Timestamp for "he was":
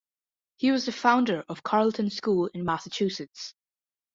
0.57-0.87